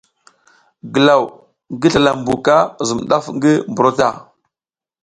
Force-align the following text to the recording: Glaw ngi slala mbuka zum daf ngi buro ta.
Glaw 0.93 1.23
ngi 1.73 1.87
slala 1.93 2.11
mbuka 2.19 2.55
zum 2.87 2.99
daf 3.09 3.25
ngi 3.37 3.53
buro 3.75 3.91
ta. 3.97 4.09